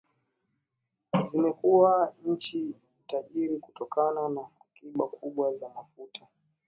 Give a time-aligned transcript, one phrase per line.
[1.23, 2.75] zimekuwa nchi
[3.07, 6.27] tajiri kutokana na akiba kubwa za mafuta